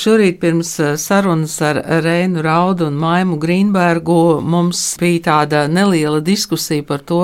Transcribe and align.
Šorīt 0.00 0.38
pirms 0.40 0.70
eh, 0.80 0.94
sarunas 0.96 1.58
ar 1.66 1.76
Reinu 2.04 2.40
Raudu 2.44 2.86
un 2.88 2.94
Maimu 2.96 3.36
Grīnbergu 3.42 4.38
mums 4.40 4.80
bija 5.00 5.24
tāda 5.26 5.64
neliela 5.68 6.22
diskusija 6.24 6.86
par 6.88 7.02
to, 7.04 7.18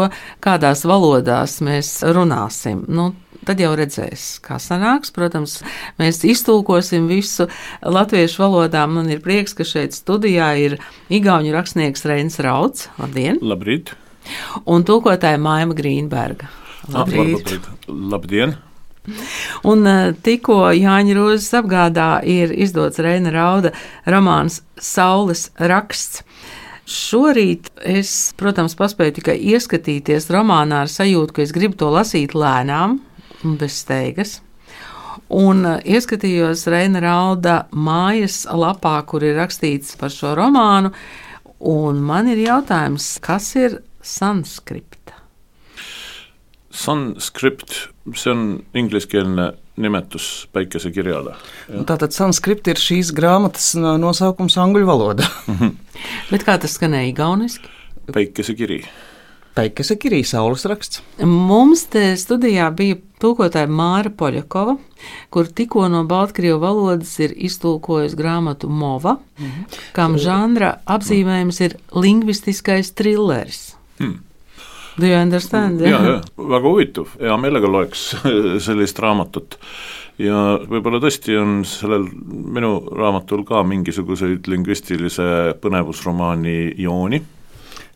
kādās 0.45 0.85
valodās 0.85 1.61
mēs 1.65 2.03
runāsim. 2.17 2.85
Nu, 2.89 3.15
Tad 3.47 3.61
jau 3.63 3.71
redzēs, 3.79 4.41
kā 4.43 4.57
sanāks. 4.59 5.13
Protams, 5.15 5.61
mēs 6.03 6.19
iztulkosim 6.27 7.07
visu 7.07 7.47
latviešu 7.87 8.43
valodā. 8.43 8.83
Man 8.91 9.07
ir 9.15 9.23
prieks, 9.23 9.55
ka 9.55 9.63
šeit 9.63 9.95
studijā 9.95 10.51
ir 10.59 10.77
igauņu 11.15 11.55
rakstnieks 11.55 12.03
Reins 12.11 12.41
Rauds. 12.43 12.89
Labdien! 12.99 13.39
Labrīt! 13.47 13.95
Un 14.67 14.83
tulkotāja 14.83 15.39
Maima 15.39 15.79
Grīnberga. 15.79 16.51
Labrīt! 16.91 17.55
Labdien! 17.87 18.59
Un 19.67 19.87
eh, 19.87 20.13
tikko 20.23 20.71
Jāņa 20.75 21.17
Rozes 21.17 21.51
apgādā 21.59 22.11
ir 22.27 22.55
izdots 22.55 23.01
Reina 23.03 23.33
Rauda 23.35 23.73
romāns 24.07 24.63
Saules 24.83 25.49
raksts. 25.59 26.25
Šorīt 26.87 27.73
es, 27.83 28.11
protams, 28.39 28.77
paspēju 28.79 29.17
tikai 29.17 29.35
ieskatīties 29.55 30.29
romānā 30.31 30.85
ar 30.85 30.91
sajūtu, 30.91 31.35
ka 31.35 31.43
es 31.43 31.55
gribu 31.55 31.75
to 31.81 31.91
lasīt 31.91 32.37
lēnām, 32.39 33.01
bez 33.59 33.81
steigas. 33.83 34.37
Un 35.35 35.65
uh, 35.67 35.81
ieskatījos 35.83 36.69
Reina 36.71 37.03
Rauda 37.03 37.57
mājas 37.75 38.45
lapā, 38.47 39.01
kur 39.11 39.27
ir 39.27 39.35
rakstīts 39.41 39.97
par 39.99 40.15
šo 40.15 40.37
romānu, 40.39 40.93
un 41.67 41.99
man 42.07 42.31
ir 42.31 42.45
jautājums, 42.45 43.17
kas 43.25 43.51
ir 43.59 43.81
sanskripta? 44.07 44.96
Sanskript, 46.77 47.89
see 48.15 48.33
on 48.33 48.43
ingliskeelne 48.77 49.53
nimetus 49.81 50.47
päikesekirjale. 50.57 51.35
Tātad 51.89 52.15
sanskripta 52.17 52.73
ir 52.73 52.81
šīs 52.81 53.13
grāmatas 53.17 53.75
nosaukums 53.77 54.57
angļu 54.61 54.87
valodā. 54.89 55.29
Bet 56.33 56.47
kā 56.47 56.57
tas 56.61 56.77
skanēja 56.77 57.13
igauniski? 57.13 57.73
Päikesekiri. 58.13 58.83
Peikase 59.57 59.97
Kirī 59.97 60.21
saules 60.29 60.67
raksts. 60.69 61.01
Mums 61.25 61.87
te 61.89 62.11
studijā 62.21 62.67
bija 62.77 62.99
tulkotāja 63.23 63.71
Māra 63.73 64.13
Poļakova, 64.13 64.75
kur 65.33 65.49
tikko 65.49 65.87
no 65.89 66.03
Baltkrievu 66.09 66.61
valodas 66.61 67.15
ir 67.25 67.33
iztulkojusi 67.33 68.19
grāmatu 68.19 68.69
Mova, 68.69 69.17
mm 69.17 69.47
-hmm. 69.47 69.81
kam 69.97 70.19
žanra 70.21 70.75
apzīmējums 70.85 71.61
ir 71.65 71.77
lingvistiskais 71.95 72.93
trilleris. 72.93 73.77
Hmm. 73.99 74.21
Do 74.97 75.07
you 75.07 75.19
understand? 75.21 75.81
Ja, 75.85 76.01
ja, 76.01 76.17
väga 76.37 76.65
huvitav, 76.69 77.13
hea 77.21 77.37
meelega 77.41 77.69
loeks 77.69 78.09
sellist 78.67 78.99
raamatut 79.03 79.59
ja 80.17 80.57
võib-olla 80.65 81.01
tõesti 81.03 81.37
on 81.37 81.59
sellel 81.69 82.07
minu 82.27 82.79
raamatul 82.97 83.45
ka 83.49 83.61
mingisuguseid 83.69 84.49
lingvistilise 84.49 85.57
põnevusromaani 85.61 86.59
jooni 86.81 87.23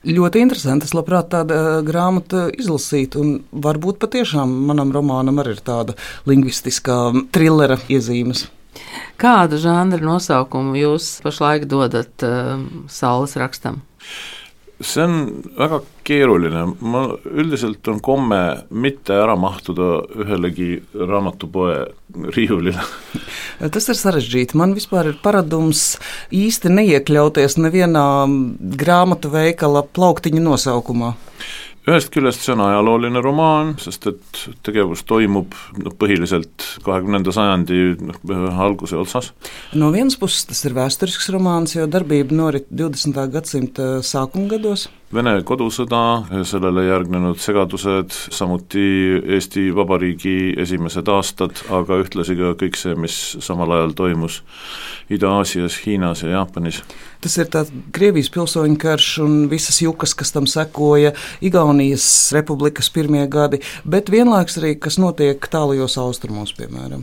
Ļoti 0.01 0.41
interesanti. 0.41 0.87
Es 0.89 0.95
labprāt 0.97 1.29
tādu 1.29 1.53
uh, 1.53 1.83
grāmatu 1.85 2.47
izlasītu, 2.57 3.21
un 3.21 3.61
varbūt 3.67 3.99
patiešām 4.01 4.49
manam 4.71 4.95
romānam 4.97 5.43
arī 5.43 5.59
ir 5.59 5.61
tāda 5.61 5.93
lingvistiskā 6.25 6.97
trillera 7.37 7.77
iezīmes. 7.93 8.47
Kādu 9.21 9.59
žanru 9.61 10.01
nosaukumu 10.01 10.79
jūs 10.81 11.19
pašlaik 11.21 11.69
dodat 11.69 12.25
uh, 12.25 12.57
saules 12.89 13.37
rakstam? 13.37 13.83
See 14.81 15.05
on 15.05 15.43
väga 15.59 15.81
keeruline, 16.09 16.65
ma 16.81 17.03
üldiselt 17.29 17.87
on 17.93 18.01
komme 18.03 18.41
mitte 18.71 19.15
ära 19.15 19.37
mahtuda 19.39 19.91
ühelegi 20.17 20.81
raamatupoe 20.95 21.77
riiulile. 22.35 22.83
Tas 23.75 23.91
ir 23.93 23.99
sarežģīti. 24.01 24.59
Man 24.59 24.75
vispār 24.77 25.13
ir 25.13 25.21
paradums 25.23 25.99
īsti 26.35 26.73
neiekļauties 26.73 27.59
nevienā 27.61 28.07
grāmatu 28.81 29.33
veikala 29.35 29.85
plauktiņa 29.87 30.45
nosaukumā 30.49 31.15
ühest 31.91 32.13
küljest 32.15 32.45
see 32.45 32.55
on 32.55 32.63
ajalooline 32.65 33.23
romaan, 33.25 33.75
sest 33.83 34.07
et 34.11 34.45
tegevus 34.67 35.03
toimub 35.09 35.57
noh, 35.81 35.95
põhiliselt 36.01 36.67
kahekümnenda 36.87 37.35
sajandi 37.35 37.81
noh, 38.01 38.21
alguse 38.63 38.99
otsas. 39.01 39.33
no 39.75 39.91
vienas 39.95 40.19
puses 40.21 40.47
tas 40.51 40.65
ir 40.67 40.77
vēsturisks 40.79 41.31
romāns, 41.35 41.77
jo 41.77 41.89
darbība 41.91 42.37
norit 42.37 42.71
20. 42.71 43.27
gadsimta 43.35 43.91
sākuma 44.07 44.51
gados. 44.55 44.89
Vene 45.11 45.33
kodusõda, 45.43 46.01
sellele 46.47 46.85
järgnenud 46.87 47.41
segadused, 47.43 48.15
samuti 48.31 48.85
Eesti 49.35 49.65
Vabariigi 49.75 50.53
esimesed 50.63 51.11
aastad, 51.11 51.65
aga 51.67 51.99
ühtlasi 52.05 52.37
ka 52.39 52.53
kõik 52.61 52.79
see, 52.79 52.95
mis 52.95 53.17
samal 53.43 53.75
ajal 53.75 53.97
toimus 53.99 54.37
Ida-Aasias, 55.11 55.81
Hiinas 55.83 56.23
ja 56.23 56.37
Jaapanis. 56.37 56.85
Tas 57.21 57.35
ir 57.43 57.51
tāds 57.51 57.73
Krievijas 57.93 58.31
pilsoņu 58.33 58.79
karš 58.81 59.09
un 59.25 59.35
visas 59.51 59.81
jukas, 59.83 60.15
kas 60.15 60.31
tam 60.33 60.47
sekoja, 60.49 61.11
Igaunijas 61.43 62.07
republikas 62.37 62.89
pirmie 62.95 63.27
gadi, 63.29 63.59
bet 63.83 64.13
vienlaiks 64.15 64.61
arī, 64.63 64.77
kas 64.79 65.01
notiek 65.03 65.51
tālajos 65.51 65.99
austrumos, 66.01 66.55
piemēram. 66.55 67.03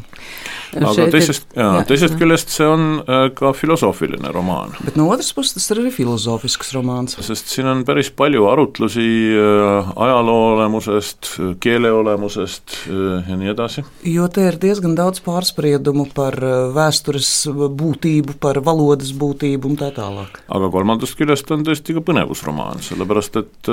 aga 0.80 1.10
teisest, 1.12 1.52
jā, 1.60 1.68
teisest 1.92 2.16
jā. 2.16 2.22
küljest 2.24 2.56
see 2.56 2.72
on 2.72 2.88
äh, 3.04 3.28
ka 3.36 3.52
filosoofiline 3.52 4.32
romaan. 4.32 4.74
bet 4.80 4.96
no 4.96 5.12
otras 5.12 5.34
puses 5.36 5.60
tas 5.60 5.70
ir 5.76 5.84
arī 5.84 5.92
filosofisks 5.92 6.72
romāns. 6.76 7.20
sest 7.28 7.52
siin 7.52 7.68
on 7.68 7.84
päris 7.88 7.97
palju 8.18 8.46
arutlusi 8.50 9.06
äh, 9.34 9.92
ajaloo 10.06 10.54
olemusest, 10.54 11.34
keele 11.64 11.92
olemusest 11.92 12.76
äh, 12.86 13.30
ja 13.30 13.38
nii 13.40 13.52
edasi. 13.54 13.84
jo 14.08 14.28
te 14.34 14.48
ir 14.52 14.60
diezgan 14.62 14.96
daudz 14.98 15.22
pārspriedumu 15.26 16.08
par 16.16 16.38
vēstures 16.76 17.32
būtību, 17.52 18.38
par 18.44 18.62
valodas 18.66 19.14
būtību 19.18 19.72
un 19.72 19.80
tā 19.80 19.92
tālāk. 19.96 20.42
aga 20.48 20.72
kolmandast 20.74 21.18
küljest 21.20 21.52
on 21.56 21.66
tõesti 21.68 21.98
ka 21.98 22.06
põnevusromaan, 22.12 22.84
sellepärast 22.86 23.42
et 23.42 23.72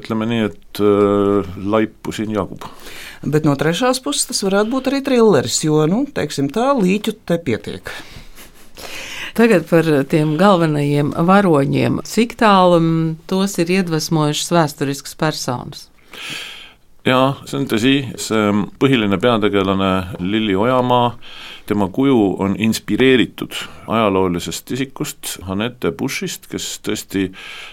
ütleme 0.00 0.30
nii, 0.30 0.48
et 0.50 0.82
laipu 1.66 2.14
siin 2.16 2.32
jagub 2.34 2.66
Bet 3.26 3.46
no 3.46 3.54
trešās 3.58 3.98
puses 4.04 4.28
tas 4.28 4.42
varētu 4.44 4.70
būt 4.70 4.90
arī 4.90 5.00
trilleris, 5.06 5.62
jo, 5.64 5.80
nu, 5.90 6.04
teiksim 6.14 6.50
tā, 6.52 6.68
līķu 6.76 7.16
te 7.26 7.38
pietiek. 7.42 7.90
Tagad 9.36 9.66
par 9.68 9.88
tiem 10.08 10.36
galvenajiem 10.40 11.12
varoņiem. 11.28 12.00
Cik 12.08 12.38
tālu 12.40 12.80
tos 13.28 13.58
ir 13.60 13.72
iedvesmojušas 13.78 14.52
vēsturiskas 14.56 15.16
personas? 15.20 15.88
jaa, 17.06 17.34
see 17.46 17.58
on 17.60 17.66
tõsi, 17.70 17.94
see 18.18 18.46
põhiline 18.80 19.18
peategelane 19.22 19.90
Lilli 20.24 20.56
Ojamaa 20.58 21.12
tema 21.66 21.88
kuju 21.90 22.36
on 22.42 22.54
inspireeritud 22.62 23.54
ajaloolisest 23.90 24.70
isikust, 24.74 25.36
Anette 25.50 25.90
Bushist, 25.98 26.46
kes 26.50 26.66
tõesti 26.86 27.28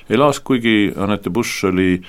elas, 0.10 0.42
kuigi 0.46 0.92
Anette 0.98 1.34
Bush 1.34 1.66
oli 1.70 2.00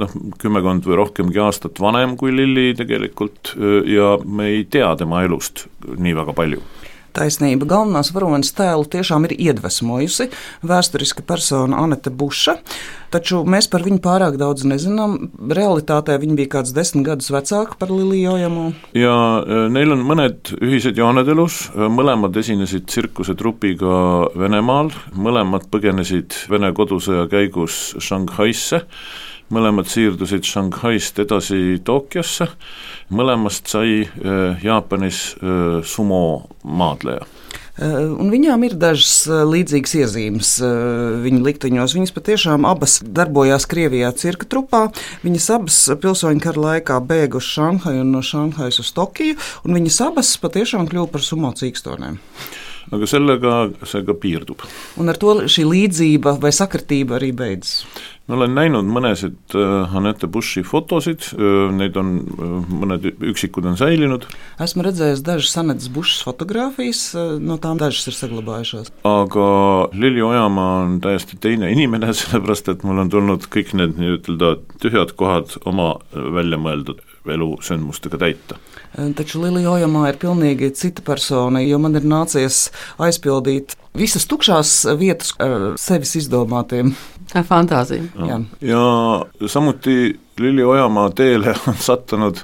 noh, 0.00 0.12
kümmekond 0.40 0.88
või 0.88 1.00
rohkemgi 1.00 1.40
aastat 1.44 1.80
vanem 1.80 2.16
kui 2.20 2.34
Lilli 2.36 2.72
tegelikult 2.76 3.54
ja 3.88 4.14
me 4.24 4.52
ei 4.52 4.64
tea 4.64 4.94
tema 5.00 5.24
elust 5.26 5.66
nii 5.96 6.16
väga 6.20 6.36
palju 6.36 6.64
Taisnība 7.16 7.66
galvenās 7.68 8.12
varonas 8.14 8.52
tēlu 8.56 8.86
tiešām 8.92 9.26
ir 9.28 9.34
iedvesmojusi 9.36 10.28
vēsturiska 10.64 11.24
persona 11.28 11.82
Anete 11.82 12.10
Buša, 12.10 12.56
taču 13.12 13.42
mēs 13.44 13.68
par 13.72 13.84
viņu 13.84 14.00
pārāk 14.04 14.38
daudz 14.40 14.64
nezinām. 14.68 15.18
Realitātē 15.52 16.16
viņa 16.22 16.38
bija 16.38 16.52
kāds 16.56 16.72
desmit 16.76 17.04
gadus 17.10 17.28
vecāka 17.34 17.76
par 17.80 17.92
Liliju 17.92 18.32
Ojamo. 18.36 18.64
ja 18.96 19.16
e, 19.44 19.58
neil 19.74 19.92
on 19.92 20.06
mõned 20.08 20.54
ühised 20.60 20.96
jooned 20.96 21.28
elus, 21.28 21.66
e, 21.74 21.90
mõlemad 21.92 22.36
esinesid 22.40 22.88
tsirkusetrupiga 22.88 23.98
Venemaal, 24.38 24.92
mõlemad 25.12 25.68
põgenesid 25.72 26.46
Vene 26.52 26.72
kodusõja 26.76 27.28
käigus 27.32 27.92
Shanghaisse 28.00 28.86
mõlemad 29.52 29.90
siirdusid 29.90 30.46
Shanghaist 30.48 31.20
edasi 31.22 31.78
Tokyosse, 31.84 32.48
mõlemast 33.12 33.70
sai 33.72 34.02
äh, 34.02 34.64
Jaapanis 34.64 35.22
äh, 35.36 35.78
sumo 35.84 36.48
maadleja. 36.64 37.26
Äh, 37.76 37.98
un 38.08 38.32
viņām 38.32 38.64
ir 38.68 38.76
dažas 38.80 39.26
līdzīgas 39.28 39.94
iezīmes 40.00 40.54
viņa 41.24 41.44
likteņos. 41.48 41.96
Viņas 41.98 42.16
patiešām 42.16 42.66
abas 42.68 42.98
darbojās 43.04 43.68
Krievijā 43.68 44.12
cirka 44.16 44.48
trupā. 44.48 44.86
Viņas 45.24 45.48
abas 45.58 45.78
pilsoņu 46.00 46.44
kara 46.44 46.66
laikā 46.68 46.98
bēga 47.04 47.40
uz 47.40 47.52
Šanhaju 47.52 48.04
un 48.06 48.12
no 48.16 48.24
Šanhajas 48.24 48.82
uz 48.84 48.92
Tokiju, 48.96 49.38
un 49.66 49.80
viņas 49.80 50.02
abas 50.08 50.36
patiešām 50.42 50.88
kļuva 50.90 51.12
par 51.12 51.24
sumo 51.28 51.52
cīkstonēm 51.56 52.20
aga 52.92 53.08
sellega 53.08 53.52
see 53.88 54.04
ka 54.06 54.16
piirdub. 54.18 54.64
un 55.00 55.12
ar 55.12 55.18
to 55.20 55.34
šī 55.50 55.64
līdzība 55.68 56.36
vai 56.42 56.52
sakritība 56.54 57.18
arī 57.18 57.32
beidzas? 57.36 57.86
Olen 58.32 58.54
näinud 58.56 58.88
mõnesid 58.88 59.56
äh, 59.58 59.94
Anette 59.96 60.28
Bushi 60.30 60.62
fotosid, 60.66 61.28
äh, 61.34 61.68
neid 61.74 61.96
on, 62.00 62.14
äh, 62.22 62.54
mõned 62.82 63.06
üksikud 63.32 63.66
on 63.68 63.78
säilinud. 63.80 64.26
esmu 64.62 64.86
redzējis 64.86 65.24
dažas 65.26 65.56
Anetes 65.60 65.90
Bušas 65.92 66.24
fotogrāfijas, 66.26 67.04
no 67.42 67.58
tām 67.62 67.80
dažas 67.82 68.08
ir 68.10 68.18
saglabājušās. 68.18 68.92
aga 69.08 69.46
Lili 69.92 70.22
Ojamaa 70.22 70.84
on 70.86 70.98
täiesti 71.04 71.38
teine 71.40 71.72
inimene, 71.72 72.12
sellepärast 72.20 72.72
et 72.72 72.84
mul 72.88 73.04
on 73.04 73.12
tulnud 73.12 73.48
kõik 73.52 73.74
need 73.78 73.98
nii-ütelda 74.00 74.56
tühjad 74.82 75.16
kohad 75.18 75.58
oma 75.68 75.94
välja 76.12 76.60
mõeldud 76.60 77.02
elusündmustega 77.30 78.18
täita. 78.18 78.58
Taču 79.16 79.40
Lilija 79.40 79.70
Ojamā 79.76 80.08
ir 80.10 80.18
pilnīgi 80.20 80.72
cita 80.76 81.04
persona, 81.06 81.62
jo 81.64 81.78
man 81.80 81.96
ir 81.96 82.04
nācies 82.08 82.66
aizpildīt 83.00 83.76
visas 83.98 84.26
tukšās 84.30 84.74
vietas 85.00 85.34
ar 85.42 85.74
sevis 85.80 86.16
izdomātiem. 86.22 86.94
Ar 87.32 87.46
fantāziju. 87.48 88.10
Ja. 88.28 88.38
ja 88.60 89.48
samuti 89.48 90.18
Lilli 90.40 90.64
Ojamaa 90.64 91.10
teele 91.16 91.54
on 91.70 91.78
sattunud 91.80 92.42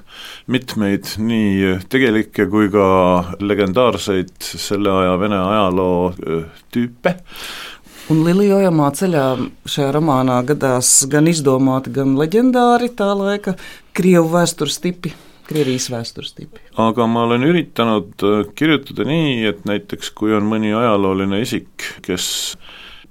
mitmeid 0.49 1.17
nii 1.21 1.75
tegelikke 1.93 2.47
kui 2.49 2.71
ka 2.73 2.87
legendaarseid 3.41 4.33
selle 4.41 4.93
aja 5.03 5.19
Vene 5.21 5.41
ajaloo 5.41 6.47
tüüpe 6.73 7.19
Un 8.09 8.23
Lilija 8.25 8.57
Ojamaa 8.57 8.89
ceļā 8.97 9.23
šajā 9.69 9.91
romānā 9.93 10.39
gadās 10.49 11.03
gan 11.13 11.27
izdomāti, 11.29 11.93
gan 11.93 12.15
leģendāri 12.17 12.89
tā 12.97 13.11
laika 13.13 13.53
Krievu 13.93 14.31
vēstures 14.33 14.79
tipi. 14.81 15.13
Krievijas 15.49 15.89
vēstures 15.93 16.35
tipi. 16.37 16.61
aga 16.77 17.07
ma 17.11 17.25
olen 17.29 17.47
üritanud 17.49 18.27
kirjutada 18.59 19.07
nii, 19.09 19.39
et 19.49 19.65
näiteks 19.69 20.13
kui 20.17 20.35
on 20.37 20.49
mõni 20.49 20.75
ajalooline 20.77 21.41
isik, 21.45 21.89
kes 22.05 22.29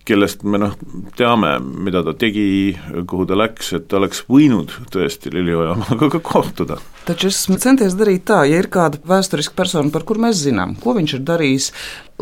kellest 0.07 0.43
me 0.47 0.59
noh, 0.61 0.75
teame, 1.19 1.57
mida 1.59 2.01
ta 2.05 2.13
tegi, 2.17 2.75
kuhu 3.09 3.25
ta 3.27 3.37
läks, 3.37 3.73
et 3.77 3.87
ta 3.91 3.99
oleks 3.99 4.23
võinud 4.29 4.71
tõesti 4.93 5.31
Lili 5.33 5.55
Ojamaaga 5.57 6.09
ka 6.15 6.21
kohtuda. 6.23 6.79
Taču 7.07 7.31
es 7.31 7.41
centies 7.63 7.97
darīt 7.99 8.27
tā, 8.29 8.43
ja 8.47 8.61
ir 8.61 8.69
kāda 8.71 9.01
vēsturiska 9.07 9.57
persona, 9.57 9.91
par 9.93 10.07
kuru 10.07 10.23
mēs 10.27 10.39
zinām, 10.45 10.77
ko 10.83 10.95
viņš 10.97 11.17
ir 11.17 11.25
darījis, 11.27 11.71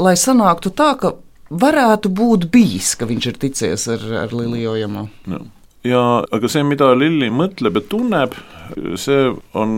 lai 0.01 0.15
sanāktu 0.19 0.73
tā, 0.77 0.93
ka 1.01 1.13
varētu 1.53 2.09
būt 2.17 2.49
bijis, 2.53 2.95
ka 2.97 3.07
viņš 3.09 3.29
ir 3.31 3.39
ticies 3.45 3.87
ar, 3.93 4.07
ar 4.25 4.33
Liliju 4.33 4.73
Ojamaa. 4.73 5.07
No. 5.31 5.45
Ja 5.85 6.03
aga 6.35 6.51
see, 6.51 6.65
mida 6.67 6.91
Lilli 6.97 7.31
mõtleb 7.33 7.79
ja 7.79 7.85
tunneb, 7.89 8.37
see 8.99 9.29
on 9.57 9.75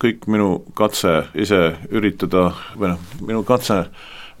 kõik 0.00 0.24
minu 0.32 0.60
katse 0.78 1.26
ise 1.38 1.74
üritada 1.92 2.50
või 2.76 2.94
noh, 2.94 3.12
minu 3.20 3.44
katse 3.46 3.84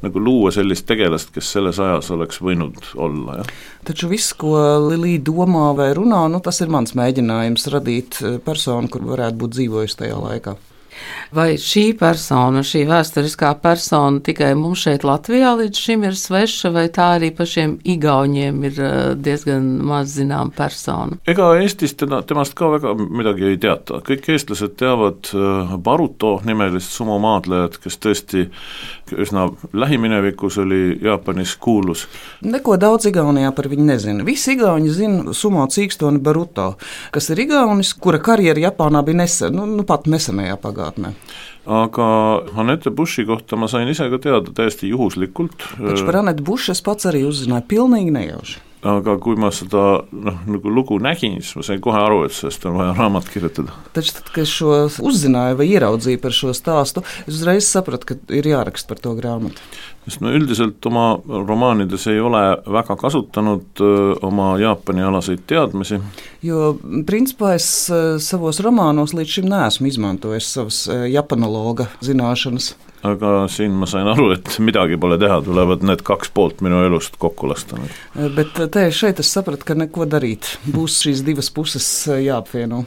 nagu 0.00 0.20
luua 0.22 0.48
sellist 0.54 0.86
tegelast, 0.88 1.28
kes 1.34 1.50
selles 1.56 1.78
ajas 1.82 2.08
oleks 2.14 2.40
võinud 2.40 2.78
olla. 2.96 3.40
Ja. 3.40 3.44
Taču 3.90 4.08
viss, 4.08 4.32
ko 4.32 4.54
Lilija 4.86 5.20
domā 5.28 5.70
vai 5.76 5.90
runā, 5.96 6.22
nu, 6.32 6.40
tas 6.44 6.62
ir 6.64 6.72
mans 6.72 6.96
mēģinājums 6.96 7.68
radīt 7.74 8.20
personu, 8.46 8.88
kur 8.88 9.04
varētu 9.10 9.42
būt 9.42 9.58
dzīvojusi 9.58 10.00
tajā 10.00 10.16
laikā. 10.24 10.56
Vai 11.34 11.54
šī 11.60 11.92
persona, 11.98 12.64
šī 12.66 12.82
vēsturiskā 12.88 13.52
persona 13.62 14.18
tikai 14.24 14.50
mums 14.58 14.82
šeit 14.86 15.04
Latvijā 15.06 15.52
līdz 15.60 15.82
šim 15.84 16.06
ir 16.08 16.16
sveša, 16.18 16.72
vai 16.74 16.88
tā 16.90 17.12
arī 17.18 17.30
pašiem 17.36 17.76
igauņiem 17.94 18.64
ir 18.66 18.80
eh, 18.82 18.96
diezgan 19.14 19.68
maz 19.86 20.16
zinām 20.18 20.50
persona? 20.56 21.20
ega 21.30 21.52
Eestis 21.60 21.94
väga 22.00 22.94
midagi 22.98 23.46
ei 23.52 23.58
teata, 23.62 24.00
kõik 24.06 24.28
eestlased 24.34 24.74
teavad 24.80 25.30
eh, 25.34 25.76
Baruto 25.78 26.38
nimelist 26.46 26.96
sumomaadlejat, 26.98 27.78
kes 27.84 27.98
tõesti 28.02 28.46
üsna 29.10 29.48
lähiminevikus 29.72 30.58
oli 30.62 30.98
Jaapanis 31.02 31.56
kuulus. 31.62 32.06
Neko 32.46 32.76
daudz 32.80 33.08
Igaunijā 33.10 33.50
par 33.54 33.70
viņu 33.70 33.86
nezina. 33.86 34.26
Visi 34.26 34.54
Igauni 34.54 34.90
zina 34.94 35.34
sumo 35.36 35.66
cīkstoni 35.70 36.22
Baruto, 36.22 36.72
kas 37.14 37.30
ir 37.30 37.44
Igaunis, 37.46 37.94
kura 37.94 38.20
karjera 38.22 38.68
Japānā 38.68 39.02
bija 39.06 39.22
nesen, 39.22 39.54
nu, 39.56 39.66
nu 39.70 39.86
pat 39.86 40.06
nesenajā 40.10 40.58
pagātnē 40.62 40.79
pagātnē. 40.80 41.12
aga 41.66 42.08
Anette 42.56 42.90
Buši 42.90 43.26
kohta 43.28 43.56
ma 43.56 43.68
sain 43.68 43.88
ise 43.88 44.08
ka 44.10 44.18
teada 44.18 44.52
täiesti 44.52 44.88
juhuslikult. 44.88 45.68
taču 45.76 46.06
par 46.06 46.16
Anette 46.24 46.42
Buši 46.42 46.72
es 46.72 46.80
pats 46.82 47.06
arī 47.06 47.24
uzzināju 47.28 47.68
pilnīgi 47.68 48.10
nejauši 48.10 48.69
aga 48.86 49.16
kui 49.20 49.36
ma 49.40 49.50
seda 49.52 49.82
noh, 50.10 50.40
nagu 50.48 50.72
lugu 50.72 50.96
nägin, 51.02 51.38
siis 51.42 51.56
ma 51.58 51.64
sain 51.66 51.82
kohe 51.84 52.00
aru, 52.00 52.22
et 52.26 52.34
sellest 52.36 52.64
on 52.68 52.78
vaja 52.80 52.94
raamat 52.96 53.28
kirjutada. 53.32 53.74
Taču 53.96 54.14
tad, 54.16 54.30
kad 54.34 54.48
šo 54.48 54.72
uzzināju 55.04 55.58
vai 55.60 55.68
ieraudzīju 55.74 56.20
par 56.22 56.36
šo 56.36 56.54
stāstu, 56.56 57.04
es 57.26 57.34
uzreiz 57.36 57.68
sapratu, 57.68 58.12
ka 58.12 58.36
ir 58.36 58.48
jāraksta 58.50 58.88
par 58.92 59.02
to 59.04 59.14
grāmatu. 59.18 59.60
sest 60.06 60.22
no 60.24 60.32
üldiselt 60.32 60.86
oma 60.88 61.20
romaanides 61.28 62.06
ei 62.08 62.20
ole 62.20 62.40
väga 62.66 62.96
kasutanud 62.96 63.82
öö, 63.84 64.14
oma 64.26 64.54
Jaapani-alaseid 64.58 65.44
teadmisi. 65.46 66.00
Jo 66.42 66.72
principā 67.06 67.54
es 67.54 67.68
savos 68.24 68.62
romānos 68.64 69.12
līdz 69.14 69.36
šim 69.36 69.50
neesmu 69.52 69.90
izmantojis 69.92 70.48
savas 70.56 70.86
japanologa 70.88 71.90
zināšanas 72.00 72.72
aga 73.06 73.48
siin 73.48 73.74
ma 73.80 73.88
sain 73.88 74.08
aru, 74.10 74.30
et 74.36 74.56
midagi 74.62 74.98
pole 75.00 75.18
teha, 75.20 75.40
tulevad 75.44 75.84
need 75.86 76.02
kaks 76.06 76.32
poolt 76.36 76.60
minu 76.64 76.82
elust 76.86 77.16
kokku 77.20 77.48
lasta. 77.50 77.78
Bet 78.36 78.58
te 78.72 78.86
šeit 78.94 79.22
es 79.22 79.30
sapratu, 79.32 79.66
ka 79.68 79.76
neko 79.78 80.08
darīt. 80.10 80.56
Būs 80.68 81.00
šīs 81.04 81.24
divas 81.26 81.50
puses 81.54 81.86
jāapvieno. 82.10 82.84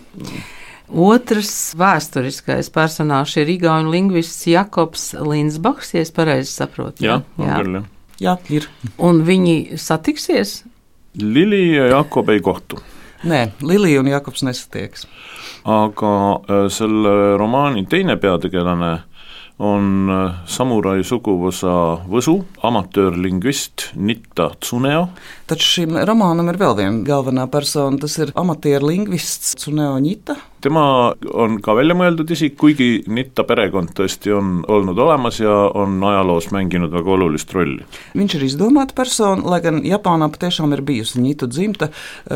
Otrs 0.93 1.73
vēsturiskais 1.79 2.69
personāžs 2.73 3.37
ir 3.41 3.49
Igaunu 3.49 3.93
lingvists 3.93 4.45
Jakobs 4.51 5.13
Linsbachs, 5.17 5.93
ja 5.95 6.03
es 6.05 6.11
pareizi 6.13 6.51
saprotu. 6.51 7.05
Jā, 7.05 7.21
jā. 7.39 7.55
Küll, 7.61 7.79
jā. 7.79 7.85
jā, 8.27 8.35
ir. 8.59 8.67
Un 9.01 9.23
viņi 9.25 9.79
satiksies? 9.81 10.61
Lili 11.21 11.75
ja 11.75 11.87
Jakob 11.95 12.29
ei 12.33 12.41
kohtu. 12.43 12.81
Nē, 13.23 13.53
Lilija 13.63 14.01
un 14.01 14.09
Jakobs 14.11 14.43
nesatiekas. 14.43 15.07
aga 15.63 16.11
selle 16.69 17.37
romaani 17.39 17.85
teine 17.87 18.17
peategelane 18.19 18.97
on 19.61 20.09
samurai 20.49 21.03
suguvõsa 21.05 21.73
Võsu, 22.09 22.39
amatöörlingvist 22.65 23.91
Nitta 23.95 24.49
Tsuneo. 24.59 25.07
Taču 25.53 25.67
šim 25.69 25.99
romānam 26.09 26.47
ir 26.49 26.57
vēl 26.57 26.73
viena 26.79 27.03
galvenā 27.05 27.43
persona, 27.53 27.99
tas 28.01 28.15
ir 28.17 28.31
amatierlingvists 28.41 29.53
Tsuneo 29.59 29.99
Nita. 30.01 30.33
tema 30.63 31.11
on 31.35 31.57
ka 31.61 31.73
välja 31.75 31.93
mõeldud 31.97 32.29
isik, 32.31 32.55
kuigi 32.57 33.03
Nitta 33.11 33.43
perekond 33.43 33.91
tõesti 33.97 34.31
on 34.33 34.61
olnud 34.71 34.97
olemas 34.97 35.41
ja 35.41 35.51
on 35.75 35.97
ajaloos 36.07 36.47
mänginud 36.55 36.93
väga 36.95 37.11
olulist 37.17 37.51
rolli. 37.53 37.83
Viņš 38.15 38.37
ir 38.37 38.45
izdomāta 38.47 38.95
persona, 38.95 39.43
lai 39.43 39.59
gan 39.61 39.81
Japānā 39.85 40.29
patiešām 40.31 40.73
ir 40.73 40.81
bijusi 40.87 41.21
Nitu 41.21 41.49
dzimta, 41.51 41.89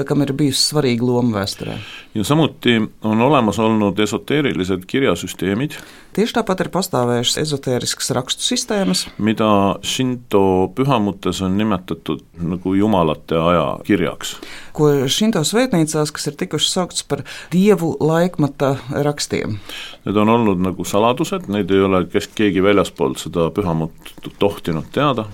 kam 0.09 0.21
ir 0.25 0.35
bijusi 0.37 0.73
svarīga 0.73 1.07
loma 1.07 1.39
vēsturē. 1.39 1.77
ja 2.13 2.23
samuti 2.27 2.75
on 3.01 3.21
olemas 3.21 3.59
olnud 3.59 3.99
esoteerilised 3.99 4.85
kirjasüsteemid. 4.85 5.77
Tieši 6.17 6.33
tāpat 6.39 6.65
ir 6.65 6.71
pastāvējušas 6.73 7.39
ezotēriskas 7.45 8.11
rakstu 8.17 8.43
sistēmas, 8.43 9.05
mida 9.17 9.77
Shinto 9.85 10.67
pühamutes 10.75 11.41
on 11.45 11.55
nimetatud 11.57 12.25
nagu 12.41 12.75
jumalate 13.07 13.35
aja 13.35 13.77
kirjaks. 13.85 14.37
ko 14.73 15.07
Shinto 15.09 15.41
svētnīcās, 15.41 16.11
kas 16.13 16.27
ir 16.29 16.35
tikušas 16.37 16.73
sauktas 16.75 17.03
par 17.03 17.23
dievu 17.51 17.95
laikmata 17.99 18.75
rakstiem. 18.91 19.57
Need 20.05 20.17
on 20.17 20.29
olnud 20.29 20.61
nagu 20.61 20.85
saladused, 20.85 21.47
neid 21.49 21.71
ei 21.71 21.81
ole 21.81 22.03
kes, 22.11 22.27
keegi 22.37 22.61
väljaspoolt 22.61 23.17
seda 23.17 23.49
pühamut 23.55 24.13
tohtinud 24.39 24.91
teada. 24.93 25.25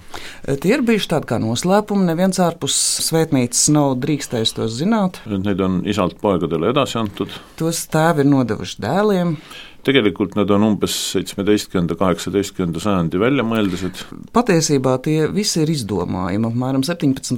Tie 0.45 0.71
ir 0.77 0.85
bijuši 0.85 1.11
tādi 1.15 1.27
kā 1.33 1.41
noslēpumi, 1.43 2.07
neviens 2.07 2.39
ārpus 2.39 2.77
svētnīcas 3.09 3.67
nav 3.75 3.97
drīkstējis 4.05 4.55
tos 4.55 4.79
zināt. 4.79 5.19
Neid 5.27 5.59
on 5.59 5.81
isalt 5.83 6.21
poegadele 6.21 6.71
edasi 6.71 7.01
antud. 7.01 7.35
Tos 7.59 7.83
tēvi 7.91 8.23
ir 8.23 8.31
nodevuši 8.31 8.79
dēliem. 8.83 9.37
Tegelikult 9.83 10.35
need 10.39 10.51
on 10.53 10.63
umbes 10.63 10.95
seitsmeteistkümnenda, 11.13 11.97
kaheksateistkümnenda 11.99 12.79
sajandi 12.83 13.19
väljamõeldised. 13.21 14.03
Patiesībā 14.35 14.97
tie 15.05 15.27
visi 15.33 15.63
ir 15.63 15.73
izdomājumi, 15.73 16.49
apmēram 16.49 16.83
17. 16.87 17.37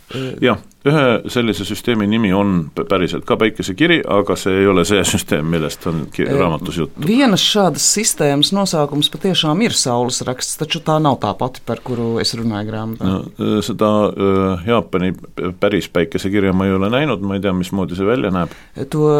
jah, 0.41 0.59
ühe 0.87 1.29
sellise 1.29 1.65
süsteemi 1.65 2.07
nimi 2.09 2.31
on 2.33 2.71
päriselt 2.89 3.25
ka 3.29 3.37
päikesekiri, 3.39 3.99
aga 4.09 4.35
see 4.39 4.63
ei 4.63 4.69
ole 4.69 4.85
see 4.87 5.01
süsteem, 5.13 5.49
millest 5.53 5.85
on 5.89 6.05
raamatus 6.31 6.79
juttu. 6.81 7.05
Vienas 7.05 7.43
šādas 7.45 7.85
sistēmas 7.97 8.51
nosaukums 8.55 9.11
patiešām 9.13 9.61
ir 9.65 9.75
saules 9.77 10.21
raksts, 10.27 10.57
taču 10.61 10.81
tā 10.85 10.97
nav 11.03 11.19
tā 11.21 11.33
pati, 11.37 11.61
par 11.65 11.83
kuru 11.85 12.15
es 12.23 12.33
runāju 12.37 12.69
grāmatā. 12.71 13.11
No, 13.11 13.61
seda 13.65 13.91
Jaapani 14.65 15.13
päris 15.61 15.89
päikesekirja 15.93 16.53
ma 16.57 16.69
ei 16.69 16.75
ole 16.77 16.89
näinud, 16.93 17.21
ma 17.25 17.37
ei 17.37 17.45
tea, 17.45 17.53
mismoodi 17.55 17.97
see 17.97 18.07
välja 18.07 18.33
näeb. 18.33 18.55
To 18.93 19.11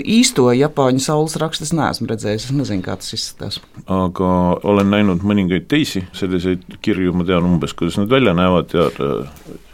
īsto 0.00 0.48
Japāņu 0.56 1.04
saules 1.04 1.36
rakstu 1.40 1.68
es 1.68 1.74
neesmu 1.76 2.08
redzējis, 2.10 2.48
es 2.48 2.56
nezinu, 2.56 2.84
kā 2.86 2.96
tas 3.00 3.12
izskatās. 3.16 3.60
aga 3.90 4.32
olen 4.64 4.88
näinud 4.92 5.24
mõningaid 5.26 5.68
teisi 5.68 6.06
selliseid 6.16 6.64
kirju, 6.80 7.12
ma 7.16 7.28
tean 7.28 7.44
umbes, 7.44 7.76
kuidas 7.76 8.00
nad 8.00 8.08
välja 8.10 8.32
näevad 8.36 8.72
ja, 8.72 8.88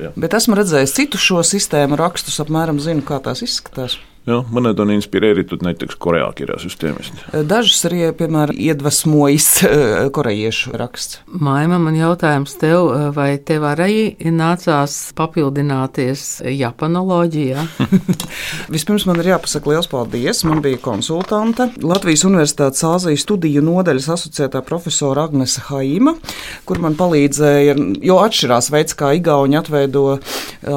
ja. 0.02 0.10
Bet 0.18 0.34
esmu 0.34 0.58
redzējis 0.58 0.65
citu 0.90 1.20
šo 1.20 1.42
sistēmu 1.46 1.98
rakstus, 2.00 2.40
apmēram 2.42 2.80
zinu, 2.82 3.04
kā 3.06 3.20
tās 3.22 3.44
izskatās. 3.46 3.98
Jā, 4.26 4.40
monēta 4.50 4.82
on 4.82 4.90
inspireeritud 4.90 5.60
näiteks 5.62 5.94
Korea 6.02 6.26
kirjasüsteemist. 6.34 7.20
Dažus 7.46 7.84
arī, 7.86 8.08
piemēram, 8.18 8.58
iedvesmojis 8.58 9.46
korejiešu 10.16 10.72
raksts. 10.74 11.20
Maima, 11.30 11.78
man 11.78 11.94
jautājums 11.94 12.56
tev, 12.58 12.90
vai 13.14 13.36
tev 13.38 13.62
arī 13.70 14.16
nācās 14.34 14.96
papildināties 15.14 16.24
japanoloģijā? 16.42 17.68
Vispirms 18.74 19.06
man 19.06 19.22
ir 19.22 19.30
jāpasaka 19.30 19.70
liels 19.70 19.86
paldies. 19.92 20.42
Man 20.48 20.58
bija 20.64 20.82
konsultante 20.82 21.68
Latvijas 21.86 22.26
Universitātes 22.26 22.82
Āzijas 22.82 23.22
studiju 23.22 23.62
nodaļas 23.62 24.10
asociētā 24.16 24.64
profesora 24.66 25.28
Agnese 25.30 25.62
Haima, 25.68 26.16
kur 26.66 26.82
man 26.82 26.98
palīdzēja, 26.98 27.78
jo 28.02 28.18
atšķirās 28.24 28.72
veids, 28.74 28.98
kā 28.98 29.14
Igauni 29.20 29.62
atveido, 29.62 30.18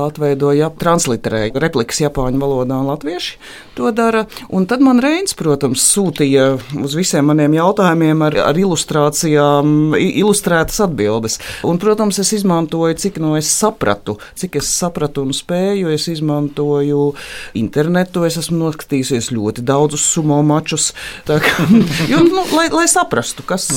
atveido 0.05 0.53
ja, 0.53 0.69
transliterē 0.69 1.47
replikas 1.57 2.05
japāņu 2.05 2.45
valodā 2.45 2.77
un 2.77 2.93
latvieši 2.93 3.38
to 3.77 3.91
dara. 3.95 4.25
Un 4.49 4.65
tad 4.69 4.83
man 4.83 4.99
Reins, 5.03 5.35
protams, 5.37 5.83
sūtīja 5.93 6.45
uz 6.83 6.95
visiem 6.97 7.29
maniem 7.29 7.55
jautājumiem 7.57 8.23
ar, 8.27 8.37
ar 8.49 8.59
ilustrācijām, 8.59 9.95
ilustrētas 9.95 10.81
atbildes. 10.85 11.39
Un, 11.67 11.79
protams, 11.81 12.19
es 12.21 12.33
izmantoju, 12.39 12.97
cik 12.99 13.21
no 13.23 13.35
es 13.39 13.51
sapratu, 13.51 14.17
cik 14.39 14.59
es 14.59 14.71
sapratu 14.71 15.23
un 15.25 15.33
spēju. 15.35 15.91
Es 15.95 16.09
izmantoju 16.11 17.13
internetu, 17.59 18.25
es 18.27 18.39
esmu 18.41 18.59
noskatījusies 18.65 19.31
ļoti 19.35 19.63
daudzus 19.67 20.03
sumo 20.15 20.41
mačus, 20.45 20.91
kā, 21.27 21.67
jo, 22.11 22.23
nu, 22.27 22.45
lai, 22.57 22.67
lai 22.73 22.87
saprastu, 22.91 23.45
kas. 23.47 23.69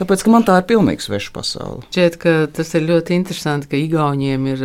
Tāpēc, 0.00 0.24
ka 0.24 0.34
man 0.34 0.46
tā 0.46 0.60
ir 0.60 0.68
pilnīgi 0.70 1.06
sveša 1.06 1.34
pasaule. 1.34 1.86
Šķiet, 1.90 2.20
ka 2.20 2.36
tas 2.60 2.74
ir 2.76 2.86
ļoti 2.88 3.16
interesanti, 3.16 3.70
ka 3.70 3.80
Igauniem 3.80 4.46
ir 4.52 4.64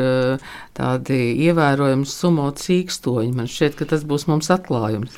tādi 0.76 1.18
ievērojami 1.48 2.06
sumo 2.10 2.50
cīkstoņi. 2.56 3.32
Man 3.36 3.48
šķiet, 3.50 3.78
ka 3.80 3.88
tas 3.94 4.04
būs 4.08 4.28
mums 4.28 4.52
atklājums. 4.52 5.14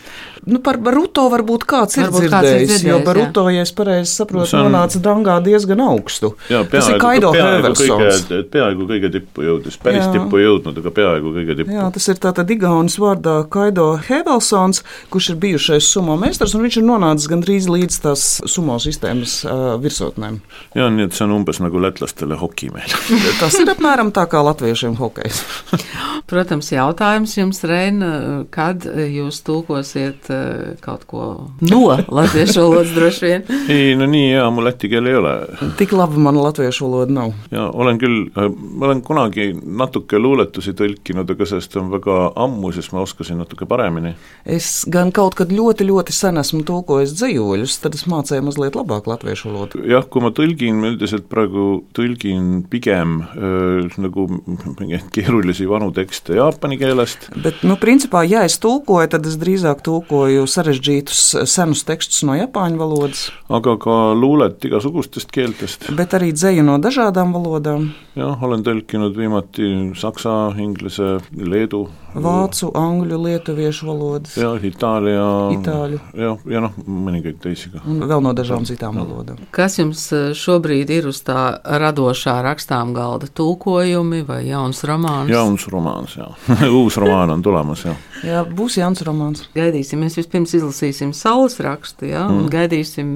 Nu, 0.47 0.61
par 0.63 0.77
Baruto 0.79 1.25
varbūt 1.33 1.65
kāds 1.67 1.97
varbūt 1.97 2.27
ir 2.27 2.29
dzirdējis, 2.29 2.33
kāds 2.33 2.47
ir 2.47 2.67
dzirdējis 2.69 2.85
jo 2.87 2.99
Baruto, 3.07 3.45
jā. 3.49 3.57
ja 3.57 3.65
es 3.65 3.73
pareizi 3.75 4.13
saprotu, 4.13 4.51
San... 4.51 4.67
nonāca 4.67 5.01
dangā 5.03 5.39
diezgan 5.43 5.81
augstu. 5.83 6.35
Jā, 6.47 6.61
peaaegu, 6.61 6.73
tas 6.75 6.91
ir 6.91 7.01
Kaido 7.01 7.31
Hevelsons. 7.35 8.21
Peaaegu 8.53 8.87
kõige 8.91 9.11
tippu 9.17 9.47
jõudis, 9.47 9.79
päris 9.81 10.05
jā. 10.05 10.13
tippu 10.13 10.41
jõudnud, 10.43 10.77
aga 10.83 10.93
peaaegu 10.99 11.33
kõige 11.39 11.57
tippu. 11.57 11.75
Jā, 11.75 11.89
tas 11.97 12.07
ir 12.13 12.21
tātad 12.23 12.53
Igaunis 12.53 12.99
vārdā 13.01 13.35
Kaido 13.51 13.89
Hevelsons, 14.07 14.83
kurš 15.13 15.31
ir 15.33 15.41
bijušais 15.47 15.89
sumo 15.97 16.15
meistars, 16.21 16.55
un 16.55 16.63
viņš 16.67 16.79
ir 16.79 16.87
nonācis 16.87 17.31
gandrīz 17.33 17.67
līdz 17.73 17.99
tās 18.05 18.27
sumo 18.45 18.77
sistēmas 18.83 19.39
uh, 19.47 19.73
virsotnēm. 19.81 20.39
Jā, 20.77 20.87
et 21.03 21.17
see 21.17 21.25
on 21.27 21.35
umbes 21.41 21.59
nagu 21.63 21.81
lätlastele 21.81 22.37
hoki 22.39 22.71
meil. 22.75 22.93
tas 23.41 23.57
ir 23.59 23.73
apmēram 23.73 24.13
tā 24.15 24.27
kā 24.31 24.45
latviešiem 24.45 24.95
hokejs. 25.01 25.46
Protams, 26.29 26.71
jautājums 26.71 27.35
jums, 27.37 27.61
Reina, 27.67 28.11
kad 28.53 28.83
jūs 28.83 29.41
tulkosiet 29.47 30.29
eh, 30.33 30.75
kaut 30.83 31.05
ko 31.09 31.23
no 31.67 31.81
latviešu 32.19 32.63
valodas 32.63 32.93
droši 32.95 33.25
vien? 33.25 33.45
ei, 33.71 33.95
no 33.99 34.07
nii 34.09 34.33
hea 34.33 34.45
mul 34.53 34.67
läti 34.67 34.89
keel 34.91 35.07
ei 35.09 35.17
ole. 35.19 35.33
tik 35.79 35.93
laba 35.95 36.19
man 36.27 36.39
latviešu 36.39 36.87
valoda 36.87 37.15
nav. 37.19 37.33
ja 37.53 37.67
olen 37.69 37.99
küll, 38.01 38.27
ma 38.35 38.89
olen 38.89 39.03
kunagi 39.05 39.49
natuke 39.55 40.19
luuletusi 40.21 40.75
tõlkinud, 40.77 41.29
aga 41.35 41.49
sellest 41.49 41.77
on 41.79 41.91
väga 41.93 42.17
ammu, 42.37 42.71
sest 42.75 42.93
ma 42.95 43.03
oskasin 43.05 43.41
natuke 43.41 43.67
paremini. 43.69 44.15
es 44.45 44.85
gan 44.91 45.11
kaut 45.15 45.37
kad 45.39 45.53
ļoti, 45.53 45.87
ļoti 45.87 46.15
sen 46.15 46.41
esmu 46.41 46.63
tulkojis 46.67 47.15
dzējoļus, 47.17 47.79
tad 47.83 47.97
es 47.97 48.07
mācīju 48.09 48.47
mazliet 48.47 48.77
labāk 48.79 49.09
latviešu 49.09 49.51
valodu. 49.51 49.83
jah, 49.87 50.05
kui 50.05 50.23
ma 50.23 50.33
tõlgin, 50.35 50.81
ma 50.81 50.91
üldiselt 50.93 51.27
praegu 51.31 51.67
tõlgin 51.97 52.63
pigem 52.71 53.21
äh, 53.23 53.97
nagu 54.01 54.27
mingeid 54.79 55.09
keerulisi 55.37 55.67
vanu 55.69 55.91
tekste 55.93 56.35
jaapani 56.37 56.77
keelest. 56.77 57.29
Bet, 57.43 57.61
nu, 57.67 57.77
principā, 57.77 58.23
ja 58.27 58.43
es 58.47 58.57
tulkoju, 58.59 59.07
tad 59.11 59.25
es 59.25 59.37
drīzāk 59.37 59.83
tulkoju 59.85 60.47
sarežģītus 60.49 61.45
senus 61.45 61.83
tekstus 61.85 62.23
no 62.25 62.35
japāņu 62.37 62.77
valodas. 62.77 63.31
aga 63.49 63.77
ka 63.77 64.13
luulet 64.13 64.63
igasugustest 64.65 65.31
keeltest. 65.31 65.89
Bet 65.95 66.13
arī 66.13 66.33
dzēju 66.33 66.63
no 66.63 66.77
dažādām 66.77 67.33
valodām. 67.33 67.91
jah, 68.15 68.43
olen 68.43 68.63
tõlkinud 68.63 69.15
viimati 69.15 69.93
saksa, 69.95 70.53
inglise, 70.57 71.19
leedu. 71.31 71.87
Vācu, 72.23 72.69
angļu, 72.77 73.19
lietuviešu 73.27 73.87
valodas. 73.89 74.35
Jā, 74.39 74.51
itālijā. 74.69 75.27
Itāļu. 75.57 75.99
Jā, 76.17 76.31
ja 76.53 76.61
noh, 76.63 76.75
mõningaid 76.83 77.39
teisi 77.43 77.71
ka. 77.73 77.83
Un 77.87 78.03
vēl 78.09 78.23
no 78.23 78.33
dažām 78.37 78.65
citām 78.67 78.99
valodām. 78.99 79.39
Kas 79.55 79.77
jums 79.79 80.03
eh, 80.15 80.29
šobrīd 80.37 80.91
ir 80.93 81.09
uz 81.11 81.21
tā 81.27 81.49
radošā 81.63 82.37
rakstām 82.45 82.93
galda? 82.97 83.29
Tulkojumi 83.37 84.23
vai 84.27 84.41
jauns 84.47 84.83
romāns? 84.87 85.31
Jauns 85.33 85.67
romāns, 85.71 86.17
jā. 86.19 86.29
Uus 86.79 86.99
romāns 87.01 87.37
on 87.37 87.45
tulemas, 87.45 87.85
jā. 87.87 87.95
Jā, 88.25 88.41
būs 88.45 88.79
jauns 88.79 89.03
romāns. 89.05 89.45
Gaidīsim, 89.55 90.01
mēs 90.01 90.17
vispirms 90.17 90.55
izlasīsim 90.57 91.13
saules 91.17 91.59
rakstu, 91.63 92.07
jā, 92.09 92.23
un 92.25 92.45
mm. 92.45 92.51
gaidīsim, 92.53 93.11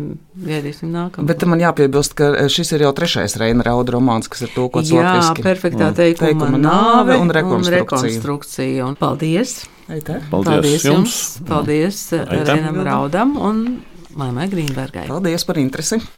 gaidīsim 0.46 0.91
nākamo. 0.93 1.25
Bet 1.29 1.46
man 1.50 1.63
jāpiebilst, 1.63 2.15
ka 2.17 2.31
šis 2.51 2.75
ir 2.77 2.86
jau 2.86 2.93
trešais 2.98 3.38
Reina 3.41 3.65
Rauda 3.65 3.96
romāns, 3.98 4.29
kas 4.31 4.46
ir 4.46 4.53
tulkots 4.53 4.93
jā, 4.93 5.01
latviski. 5.01 5.41
Jā, 5.41 5.48
perfektā 5.48 5.89
mm. 5.89 5.98
teikuma, 5.98 6.27
teikuma 6.27 6.62
nāve 6.62 7.17
un 7.17 7.34
rekonstrukcija. 7.34 7.72
Un 7.72 7.79
rekonstrukcija 7.79 8.91
un 8.92 8.98
paldies! 9.00 9.62
Eite. 9.92 10.20
Paldies, 10.32 10.52
paldies 10.52 10.86
jums! 10.88 11.16
Paldies 11.48 12.02
Reinam 12.28 12.82
Raudam 12.84 13.38
un 13.40 13.62
Maimai 14.20 14.50
Grīnbergai. 14.52 15.08
Paldies 15.08 15.48
par 15.48 15.60
interesi! 15.62 16.02